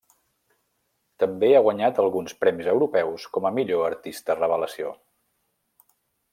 [1.23, 4.99] També ha guanyat alguns premis europeus com a millor artista revelació.